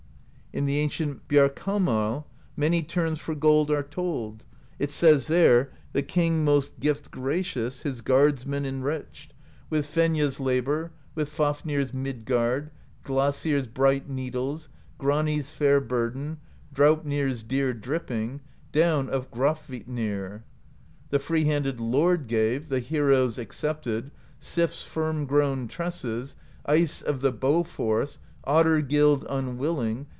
[0.53, 2.25] In the ancient Bjarkamal
[2.57, 4.43] many terms for gold are told:
[4.79, 9.33] it says there: The king most gift gracious His guardsmen enriched
[9.69, 9.87] 174 PROSE EDDA With
[10.27, 12.69] Fenja's Labor, With Fafnir's Midgard,
[13.05, 14.67] Glasir's bright Needles,
[14.97, 16.37] Grani's fair Burden,
[16.73, 18.41] Draupnir's dear dripping,
[18.73, 20.43] Down of Grafvitnir.
[21.11, 22.67] The free handed Lord gave.
[22.67, 24.11] The heroes accepted,
[24.41, 26.35] SiPs firm grown tresses.
[26.65, 28.19] Ice of the bow force.
[28.43, 30.07] Otter gild unwilling.